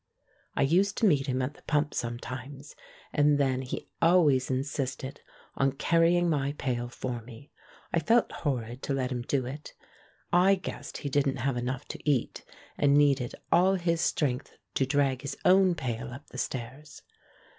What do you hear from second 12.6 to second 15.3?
and needed all his strength to drag